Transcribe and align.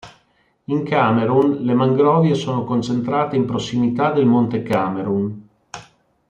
In 0.63 0.81
Camerun 0.83 1.57
le 1.63 1.75
mangrovie 1.75 2.33
sono 2.33 2.63
concentrate 2.63 3.35
in 3.35 3.45
prossimità 3.45 4.11
del 4.11 4.25
monte 4.25 4.63
Camerun. 4.63 5.47